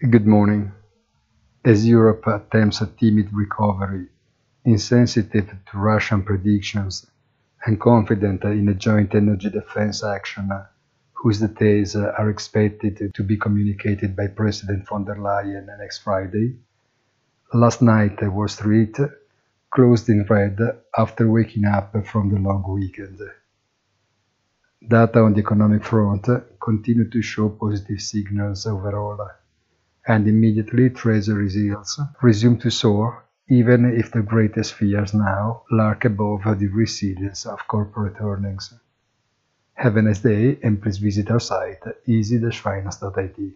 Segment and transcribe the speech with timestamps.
[0.00, 0.70] Good morning.
[1.64, 4.06] As Europe attempts a timid recovery,
[4.64, 7.10] insensitive to Russian predictions,
[7.66, 10.52] and confident in a joint energy defense action
[11.14, 16.60] whose details are expected to be communicated by President von der Leyen next Friday,
[17.52, 18.96] last night Wall Street
[19.68, 20.60] closed in red
[20.96, 23.18] after waking up from the long weekend.
[24.80, 26.28] Data on the economic front
[26.60, 29.28] continue to show positive signals overall,
[30.08, 36.42] and immediately Treasury yields resume to soar even if the greatest fears now lurk above
[36.58, 38.74] the resilience of corporate earnings.
[39.74, 43.54] Have a nice day and please visit our site easy-finance.it.